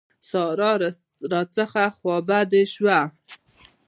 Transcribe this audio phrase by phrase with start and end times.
[0.29, 0.71] سارا
[1.31, 2.99] راڅخه خوابدې شوه.